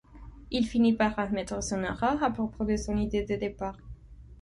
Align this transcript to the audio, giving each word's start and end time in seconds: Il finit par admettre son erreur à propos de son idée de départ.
Il 0.49 0.65
finit 0.65 0.93
par 0.93 1.19
admettre 1.19 1.61
son 1.61 1.83
erreur 1.83 2.23
à 2.23 2.31
propos 2.31 2.65
de 2.65 2.75
son 2.75 2.97
idée 2.97 3.21
de 3.23 3.35
départ. 3.35 3.77